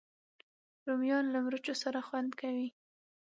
[0.87, 2.67] رومیان له مرچو سره خوند کوي